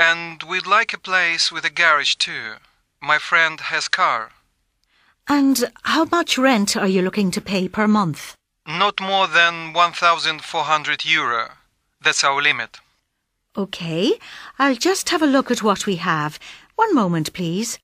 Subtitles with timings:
[0.00, 2.54] And we'd like a place with a garage too.
[3.02, 4.30] My friend has car.
[5.28, 8.34] And how much rent are you looking to pay per month?
[8.66, 11.50] Not more than 1,400 euro.
[12.00, 12.80] That's our limit.
[13.54, 14.18] OK,
[14.58, 16.38] I'll just have a look at what we have.
[16.76, 17.78] One moment, please.